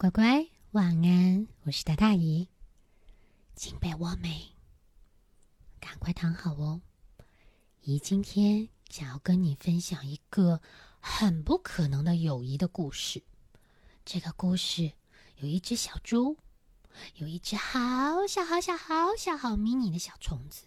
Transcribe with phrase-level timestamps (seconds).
[0.00, 1.46] 乖乖，晚安！
[1.64, 2.48] 我是大大姨，
[3.54, 4.54] 请被窝没？
[5.78, 6.80] 赶快躺好哦。
[7.82, 10.62] 姨今天想要跟你分享一个
[11.00, 13.22] 很不可能的友谊的故事。
[14.06, 14.92] 这个故事
[15.36, 16.38] 有一只小猪，
[17.16, 20.62] 有一只好小好小好小好迷你的小虫子。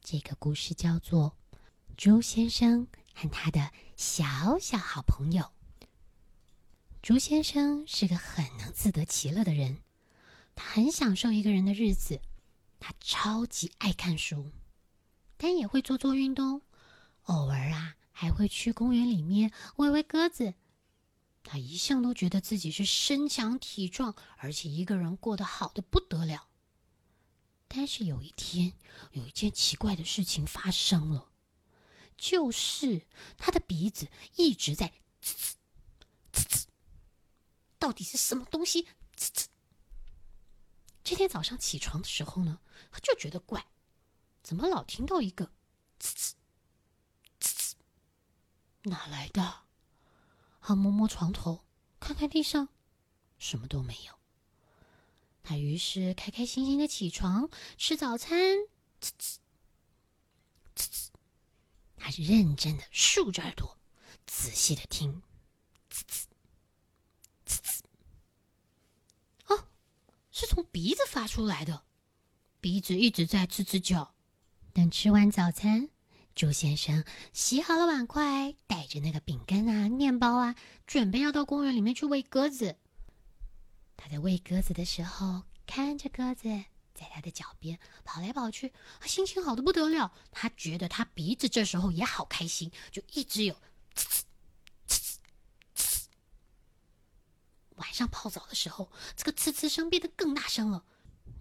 [0.00, 1.36] 这个故事叫做
[1.98, 5.42] 《猪先生和他的小小好朋友》。
[7.02, 9.78] 竹先生是个很能自得其乐的人，
[10.54, 12.20] 他很享受一个人的日子，
[12.78, 14.52] 他超级爱看书，
[15.38, 16.60] 但也会做做运动，
[17.22, 20.52] 偶尔啊还会去公园里面喂喂鸽子。
[21.42, 26.48] 他一向都觉得自己是身强体壮，而且一个人过得好的不得了。
[27.66, 28.74] 但是有一天，
[29.12, 31.30] 有一件奇怪的事情发生了，
[32.18, 33.06] 就是
[33.38, 34.92] 他的鼻子一直在
[35.24, 35.54] 呲呲呲呲。
[37.80, 38.84] 到底是什么东西？
[39.16, 39.46] 呲呲！
[41.02, 42.60] 这天早上起床的时候呢，
[42.92, 43.66] 他就觉得怪，
[44.42, 45.46] 怎么老听到一个
[45.98, 46.32] 呲呲
[47.40, 47.72] 呲呲？
[48.82, 49.62] 哪来的？
[50.60, 51.64] 他摸摸床头，
[51.98, 52.68] 看看地上，
[53.38, 54.18] 什么都没有。
[55.42, 59.38] 他于是开开心心的起床吃早餐，呲呲
[60.76, 61.08] 呲呲。
[61.96, 63.78] 他是认真的竖着耳朵，
[64.26, 65.22] 仔细的听，
[65.90, 66.26] 呲呲。
[70.40, 71.82] 是从鼻子发出来的，
[72.62, 74.14] 鼻子一直在吱吱叫。
[74.72, 75.90] 等吃完早餐，
[76.34, 82.78] 猪先生洗好了碗筷，带着那个饼干啊、面包啊，准备要到公园里面去喂鸽子。
[83.98, 86.48] 他在喂鸽子的时候，看着鸽子
[86.94, 90.10] 在他的脚边跑来跑去，他心情好的不得了。
[90.30, 93.54] 他觉得他鼻子这时候也好开心，就一直有
[93.94, 94.22] 呲呲。
[97.80, 100.84] 晚上泡澡的时候，这个呲呲声变得更大声了。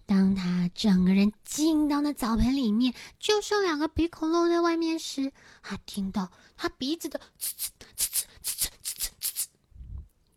[0.06, 5.32] 当他整个人浸到那澡盆里面，就剩两个鼻孔露在外面时，
[5.62, 9.46] 他听到他鼻子的呲呲呲呲呲呲呲呲呲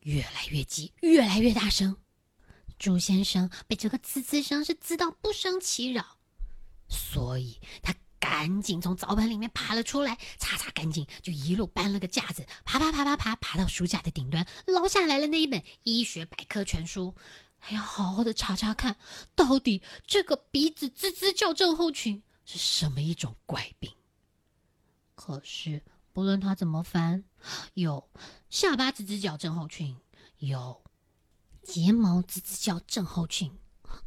[0.00, 1.96] 越来越急，越来越大声。
[2.78, 6.18] 猪先生被这个呲呲声是滋到不生其扰，
[6.88, 7.94] 所以他。
[8.22, 17.16] 赶紧从澡盆里面爬了出来，擦擦干净，就一路搬了个架子，爬爬爬爬爬，爬到书架的顶端，捞下来了那一本医学百科全书，
[17.58, 18.96] 还要好好的查查看，
[19.34, 23.92] 到底这个鼻子吱吱叫症候群是什么一种怪病。
[25.16, 27.24] 可是不论他怎么翻，
[27.74, 28.08] 有
[28.48, 29.96] 下巴吱吱叫症候群，
[30.38, 30.80] 有
[31.64, 33.50] 睫毛吱吱叫症候群，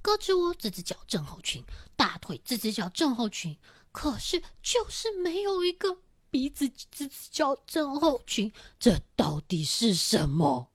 [0.02, 1.62] 胳肢窝吱吱叫症候群，
[1.98, 3.58] 大腿吱吱叫症候群。
[3.96, 10.70] 可是，就是没有一个鼻子吱吱叫症候群，这到底是什么？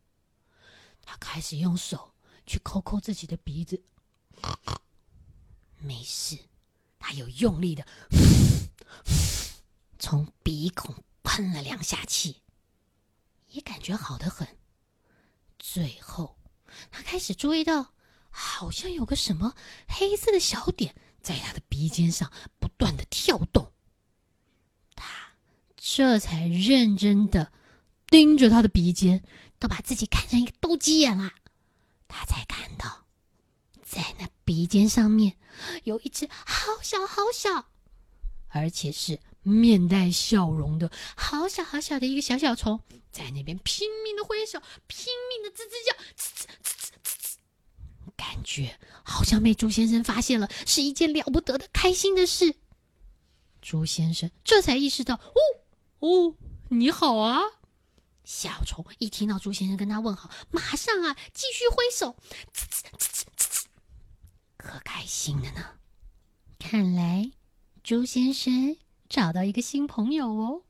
[1.03, 2.15] 他开始用手
[2.47, 3.83] 去抠抠自己的鼻子，
[5.77, 6.39] 没事。
[6.99, 7.87] 他又用力的
[10.01, 12.41] 从鼻孔喷了两下气，
[13.49, 14.49] 也感觉好得很。
[15.59, 16.39] 最后，
[16.91, 17.93] 他开始注意到，
[18.31, 19.55] 好像有个什么
[19.87, 22.33] 黑色的小点在他的鼻尖上。
[22.81, 23.71] 断的跳动，
[24.97, 25.05] 他
[25.77, 27.53] 这才认真的
[28.09, 29.23] 盯着他的鼻尖，
[29.59, 31.31] 都把自己看成一个斗鸡眼了。
[32.09, 33.05] 他才看到，
[33.83, 35.37] 在那鼻尖上面
[35.85, 37.67] 有一只好小好小，
[38.49, 42.81] 而且是面带笑容的好小好小的一个小小虫，
[43.13, 47.35] 在那边拼命的挥手，拼命的吱吱叫，吱吱吱吱吱吱，
[48.17, 52.57] 感觉好像被猪先生发现了，是一件了不得的开心的事。
[53.61, 55.41] 猪先生这才意识到，哦
[56.01, 56.37] 哦，
[56.69, 57.41] 你好啊！
[58.25, 62.17] 小虫一听到猪先生跟他问好，马上啊继续挥手，
[62.53, 63.65] 呲呲呲呲呲，
[64.57, 65.79] 可开心的呢。
[66.59, 67.33] 看来
[67.83, 68.77] 猪先生
[69.09, 70.63] 找到一个新朋友哦。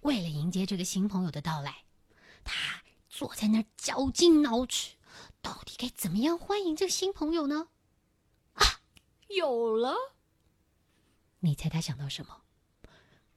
[0.00, 1.84] 为了迎接这个新朋友的到来，
[2.42, 4.96] 他坐在那儿绞尽脑汁，
[5.40, 7.68] 到底该怎么样欢迎这个新朋友呢？
[8.54, 8.80] 啊，
[9.28, 9.94] 有了！
[11.44, 12.40] 你猜他想到什么？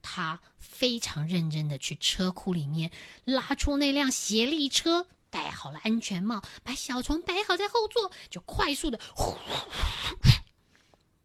[0.01, 2.91] 他非常认真的去车库里面
[3.25, 9.37] 拉出那辆协力车，戴好了安全帽，把小虫摆好在后座，就快速的呼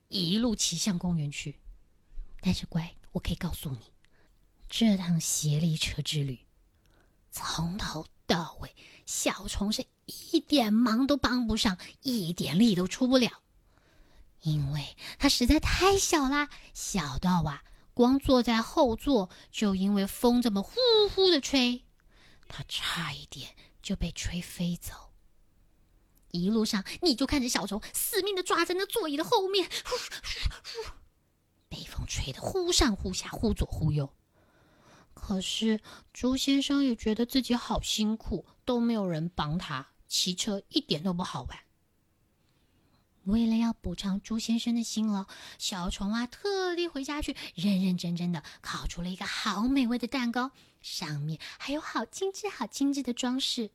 [0.08, 1.60] 一路骑向公园去。
[2.40, 3.92] 但是乖，我可以告诉你，
[4.68, 6.40] 这趟协力车之旅
[7.30, 8.74] 从头到尾，
[9.06, 13.41] 小虫是一点忙都帮不上，一点力都出不了。
[14.42, 20.74] 因为他实在太小啦，小到啊，光坐在后座就因为风这么呼
[21.14, 21.84] 呼的吹，
[22.48, 25.12] 他差一点就被吹飞走。
[26.32, 30.94] 一路上，你就看着小虫死命的抓在那座椅的后面，呼呼呼，
[31.68, 34.12] 被风吹得忽上忽下，忽左忽右。
[35.14, 35.80] 可是
[36.12, 41.58] 朱先生也觉得自己好辛苦，都没有人帮他骑车，一点都不好玩。
[43.24, 45.26] 为了要补偿朱先生的辛劳，
[45.58, 53.70] 小虫啊特地回家去认认真真的烤出了一个好美味的蛋糕，上面还有好精致、好精致的装饰。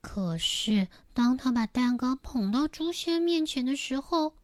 [0.00, 4.36] 可是当他把蛋糕捧到朱先生面前的时候，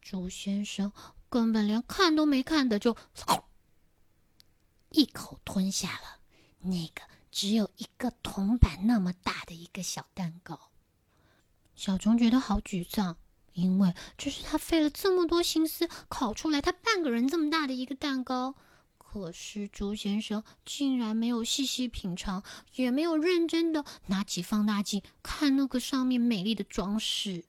[0.00, 0.92] 朱先生
[1.28, 2.96] 根本连看都没看的就
[4.90, 6.20] 一口吞下了
[6.60, 10.70] 那个只有一个铜板那么大的一个小蛋糕。
[11.76, 13.16] 小虫觉得好沮丧，
[13.52, 18.54] 因为这是他费了这么多心思烤出来，他半个人这么大的一个蛋糕。
[18.96, 22.42] 可是朱先生竟然没有细细品尝，
[22.74, 27.44] 也没有认真的拿起放大镜看那个上面美丽的装饰。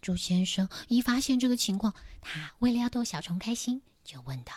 [0.00, 4.52] 朱先生一发现这个情况，他为了要逗小虫开心，就问道：“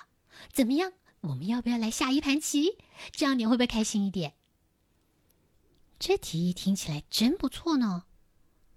[0.52, 0.92] 怎么样？
[1.22, 2.78] 我们要不要来下一盘棋？
[3.12, 4.34] 这样你会不会开心一点？”
[5.98, 8.04] 这提议听起来真不错呢。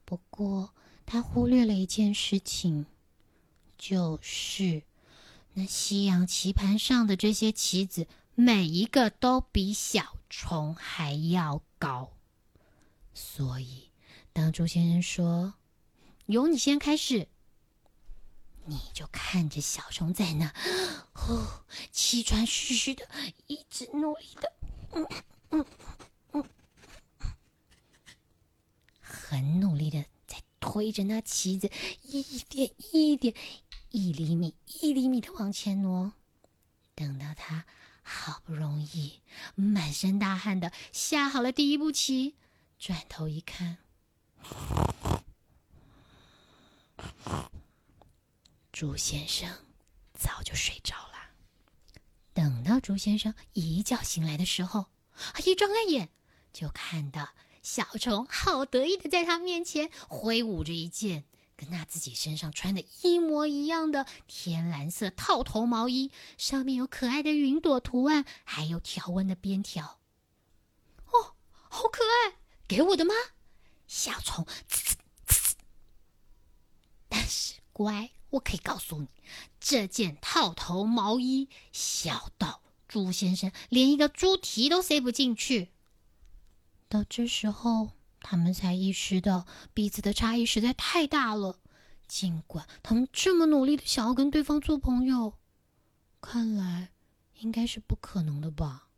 [0.07, 0.73] 不过，
[1.05, 2.87] 他忽略了一件事情，
[3.77, 4.85] 就是
[5.55, 8.07] 那西洋棋盘上的这些棋子，
[8.37, 12.13] 每一个都比小虫还要高。
[13.13, 13.91] 所以，
[14.33, 15.55] 当朱先生说
[16.27, 17.27] “由你先开始”，
[18.67, 20.55] 你就看着小虫在那，
[21.15, 23.09] 哦，气喘吁吁的，
[23.49, 24.53] 一直努力的，
[24.93, 25.07] 嗯
[25.51, 25.67] 嗯。
[29.29, 31.69] 很努力的在推着那旗子，
[32.03, 33.35] 一点一点，
[33.91, 36.13] 一厘米一厘米的往前挪。
[36.95, 37.67] 等到他
[38.03, 39.21] 好不容易
[39.57, 42.37] 满身大汗的下好了第一步棋，
[42.79, 43.79] 转头一看，
[48.71, 49.51] 朱先生
[50.15, 51.33] 早就睡着了。
[52.33, 54.87] 等到朱先生一觉醒来的时候，
[55.45, 56.11] 一睁开眼
[56.53, 57.31] 就看到。
[57.67, 61.25] 小虫好得意的在他面前挥舞着一件
[61.57, 69.99] 跟他自己身上穿的一模一样的天蓝色套头毛衣，上面有可爱的云朵图案，还有条纹的边条。
[71.07, 71.35] 哦，
[71.69, 72.37] 好可爱！
[72.69, 73.13] 给我的吗？
[73.89, 74.47] 小虫，
[77.09, 79.09] 但是乖，我可以告诉你，
[79.59, 85.73] 这件套头毛衣小到猪先生连一个猪蹄都塞不进去。
[86.89, 87.91] 到这时候，
[88.21, 91.59] 他们才意识到彼此的差异实在太大了。
[92.07, 95.35] 尽管他们这么努力的想要跟对方做朋友，
[96.21, 96.91] 看来
[97.41, 98.89] 应该是不可能的吧。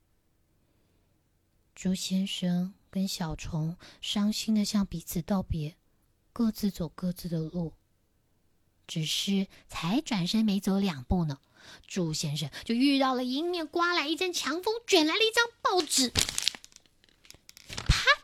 [1.75, 5.76] 朱先生跟小虫伤心的向彼此道别，
[6.32, 7.73] 各自走各自的路。
[8.87, 11.38] 只是才转身没走两步呢，
[11.87, 16.12] 朱先生就遇到了迎面刮来一阵强风，卷来了一张报纸。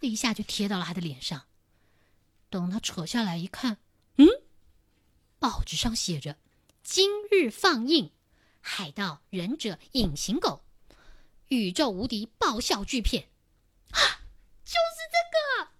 [0.08, 1.46] 一下就贴到了他的脸上。
[2.50, 3.78] 等他扯下来一看，
[4.16, 4.28] 嗯，
[5.38, 6.38] 报纸上写着
[6.84, 8.06] ：“今日放映
[8.60, 10.64] 《海盗忍者隐形狗》，
[11.48, 13.30] 宇宙无敌爆笑巨片。”
[13.90, 13.98] 啊，
[14.64, 15.70] 就是这个！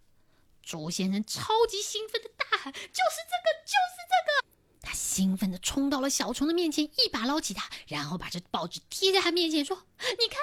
[0.63, 4.49] 朱先生超级兴奋的大喊：“就是这个，就是这个！”
[4.83, 9.87] 他兴奋的冲到了小虫的面前，一把捞起他，然后把这报纸贴在他面前，说
[10.19, 10.41] ：“你看，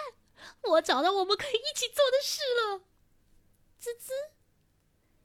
[0.71, 2.85] 我找到我们可以一起做的事了。”
[3.81, 4.13] 滋滋，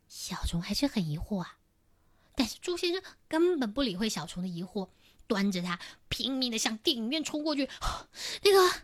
[0.09, 1.59] 小虫还是很疑惑啊。
[2.35, 4.89] 但是朱先生根本不理会小虫的疑惑，
[5.27, 7.69] 端着它拼命的向电影院冲过去。
[8.43, 8.83] 那个，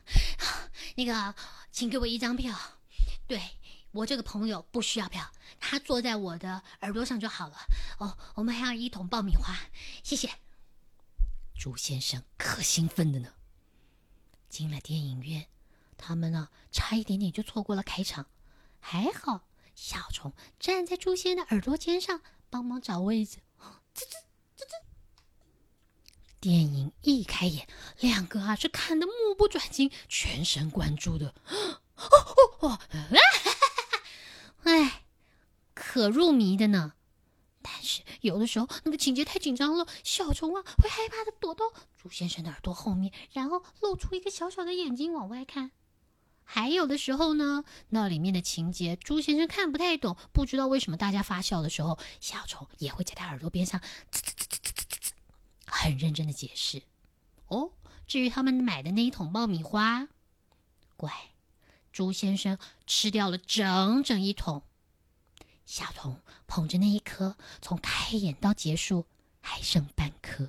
[0.97, 1.35] 那个，
[1.71, 2.55] 请给我一张票。
[3.27, 3.41] 对
[3.93, 7.57] 我这个朋友不需要票，他坐在我的耳朵上就好了。
[7.99, 9.57] 哦，我们还要一桶爆米花，
[10.03, 10.31] 谢谢。
[11.59, 13.33] 朱先生可兴奋的呢。
[14.51, 15.47] 进了电影院，
[15.97, 18.27] 他们呢差一点点就错过了开场，
[18.79, 19.47] 还好。
[19.75, 23.39] 小虫站在朱仙的耳朵尖上，帮忙找位置。
[23.95, 24.15] 吱吱
[24.57, 24.83] 吱吱。
[26.41, 27.69] 电影一开演，
[28.01, 31.35] 两个啊是看得目不转睛，全神贯注的。
[31.47, 31.81] 哦
[32.61, 32.79] 哦哦！
[34.65, 35.05] 哎，
[35.75, 36.95] 可入迷的呢。
[37.65, 41.65] 但是有的时候那个情节太紧张了，小虫啊会害怕的躲到
[41.97, 45.71] 朱先生的耳朵后面，然后露出一个小小的眼睛往外看。
[46.45, 53.81] 还有的时候呢，那里面的情节朱先生看不太懂，不知道为什么大家发笑的时候，小虫也会在他耳朵边上，
[55.67, 56.83] 很认真的解释。
[57.47, 57.73] 哦，
[58.07, 60.09] 至于他们买的那一桶爆米花，
[60.97, 61.11] 乖，
[61.93, 64.63] 朱先生吃掉了整整一桶。
[65.65, 69.07] 小虫捧着那一颗，从开演到结束
[69.41, 70.49] 还剩半颗。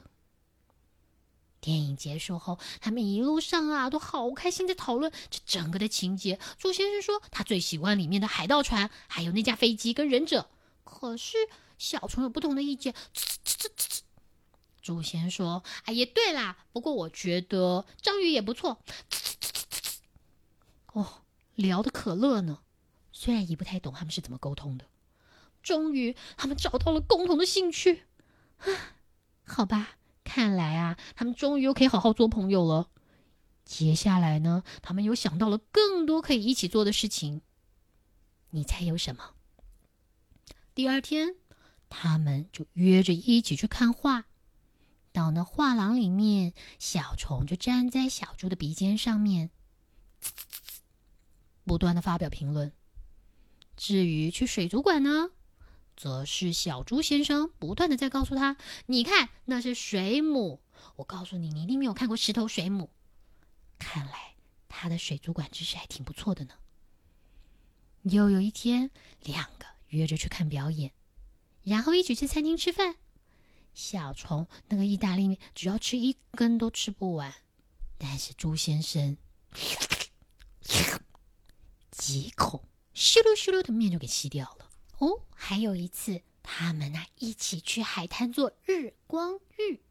[1.63, 6.37] 电影结束后，他们一路上啊都好开心的讨论这整个的情节。
[6.57, 10.49] 朱先生说他最喜欢里面的海盗船，还有那架飞机跟忍者。
[10.83, 11.37] 可是
[11.77, 12.93] 小虫有不同的意见。
[14.81, 18.79] 猪先说：“哎，也对啦，不过我觉得章鱼也不错。”
[20.91, 21.21] 哦，
[21.55, 22.59] 聊的可乐呢。
[23.13, 24.85] 虽然也不太懂他们是怎么沟通的。
[25.61, 28.03] 终于，他们找到了共同的兴趣。
[28.57, 28.67] 啊，
[29.47, 29.95] 好吧。
[30.23, 32.89] 看来啊，他们终于又可以好好做朋友了。
[33.65, 37.41] 接下来呢，他们又想到了更多可以一起做的事情。
[38.49, 39.35] 你猜有什么？
[40.75, 41.35] 第二天，
[41.89, 44.25] 他们就约着一起去看画。
[45.11, 49.51] 到那画廊里面，小虫就站在小猪的鼻尖上面，
[51.63, 52.73] 不断的发表评论。
[53.77, 55.29] 至于去水族馆呢？
[55.95, 58.57] 则是小猪先生不断的在告诉他
[58.87, 60.61] ：“你看，那是水母。
[60.95, 62.89] 我告诉你，你一定没有看过石头水母。
[63.79, 64.35] 看来
[64.67, 66.55] 他的水族馆知识还挺不错的呢。”
[68.03, 70.91] 又有一天，两个约着去看表演，
[71.63, 72.97] 然后一起去餐厅吃饭。
[73.73, 77.33] 小虫那个意大利面只要吃一根都吃不完，
[77.97, 79.17] 但是猪先生
[81.89, 84.69] 几口咻噜咻噜的面就给吸掉了。
[84.99, 89.81] 哦，还有一次，他们呢一起去海滩做日光浴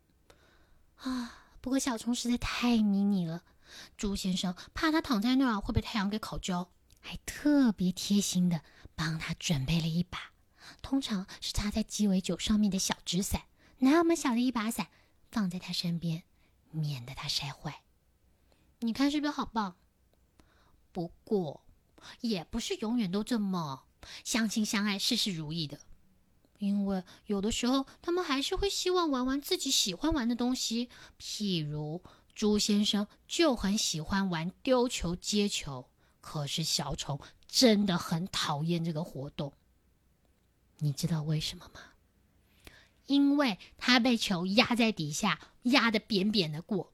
[0.97, 1.38] 啊。
[1.61, 3.44] 不过小虫实在太迷你了，
[3.97, 8.62] 猪先生怕他躺在那儿会被太阳给烤焦，还特别贴心的
[8.97, 10.32] 帮他准备了一把，
[10.80, 13.42] 通常是插在鸡尾酒上面的小纸伞，
[13.78, 14.88] 那么小的一把伞
[15.30, 16.25] 放在他身边，
[16.71, 17.82] 免得他晒坏。
[18.80, 19.76] 你看是不是好棒？
[20.90, 21.62] 不过
[22.21, 23.85] 也不是永远都这么。
[24.25, 25.80] 相亲相爱，事事如意的，
[26.59, 30.88] 因为有的时候他们还是会希望玩玩自己喜欢玩的东西。
[31.21, 32.02] 譬如
[32.35, 35.88] 朱先生就很喜欢玩丢球接球，
[36.21, 39.52] 可是小丑真的很讨厌这个活动。
[40.78, 41.80] 你知道为什么吗？
[43.06, 46.92] 因为他被球压在底下，压得扁扁的过，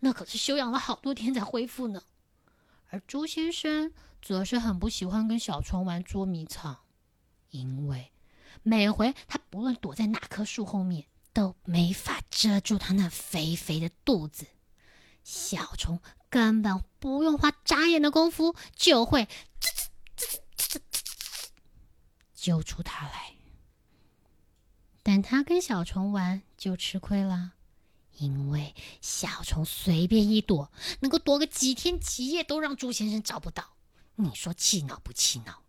[0.00, 2.02] 那可是休养了好多天才恢复呢。
[2.88, 3.92] 而朱先生。
[4.22, 6.78] 则是很不喜欢跟小虫玩捉迷藏，
[7.50, 8.12] 因为
[8.62, 14.46] 每回他不论躲在哪棵树后面，都没法遮住他那肥肥的肚子。
[15.22, 19.28] 小虫根本不用花眨眼的功夫，就会
[22.34, 23.34] 揪出他来。
[25.02, 27.52] 但他跟小虫玩就吃亏了，
[28.18, 33.75] 因为小虫随便一躲，能够躲个几天几夜，都让猪先生找不到。
[34.18, 35.62] 你说气恼不气恼？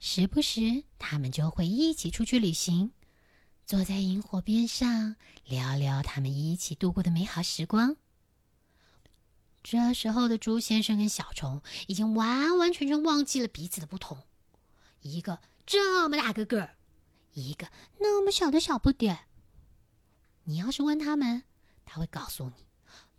[0.00, 2.92] 时不时，他们就会一起出去旅行，
[3.64, 7.96] 坐在萤火边上聊聊他们一起度过的美好时光。
[9.62, 14.24] 这时候的猪先生跟小虫已经完完全全忘记了彼此的不同，
[15.00, 16.76] 一个这么大个个儿，
[17.32, 17.68] 一个
[18.00, 19.26] 那么小的小不点。
[20.42, 21.44] 你要是问他们，
[21.86, 22.66] 他会告诉你：“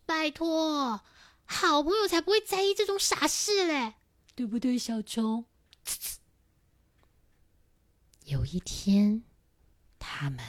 [0.06, 1.02] 拜托，
[1.46, 3.96] 好朋友才不会在意这种傻事嘞。”
[4.36, 5.46] 对不对，小虫？
[8.26, 9.24] 有一天，
[9.98, 10.44] 他们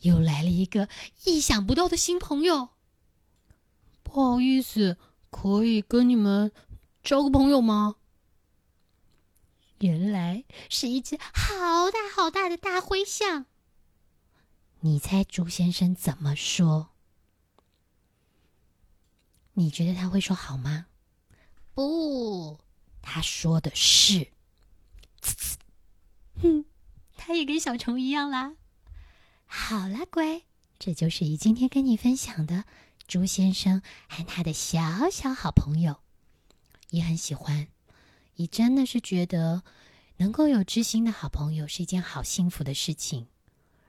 [0.00, 0.88] 又来了一个
[1.24, 2.70] 意想不到的新朋友。
[4.02, 4.96] 不好意思，
[5.28, 6.50] 可以跟你们
[7.02, 7.96] 交个朋友吗？
[9.80, 13.46] 原来是一只好大好大的大灰象。
[14.80, 16.88] 你猜猪先生怎么说？
[19.52, 20.86] 你觉得他会说好吗？
[21.74, 22.58] 不。
[23.02, 24.28] 他说的是
[26.42, 26.64] ：“哼，
[27.16, 28.54] 他也跟小虫一样啦。”
[29.46, 30.42] 好啦，乖，
[30.78, 32.64] 这就是姨今天跟你分享的
[33.06, 36.00] 朱先生和他的小小好朋友。
[36.90, 37.68] 也很喜欢，
[38.36, 39.62] 姨真的是觉得
[40.16, 43.28] 能够有知心的好朋友是一件好幸福的事情。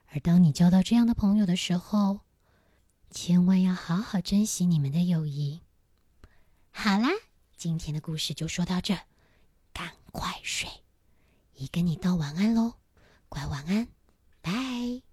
[0.07, 2.19] 而当你交到这样的朋友的时候，
[3.09, 5.61] 千万要好好珍惜你们的友谊。
[6.71, 7.09] 好啦。
[7.61, 8.97] 今天的故事就说到这
[9.71, 10.67] 赶快睡
[11.53, 12.73] 姨跟你道晚安喽
[13.29, 13.87] 乖晚安
[14.41, 15.10] 拜。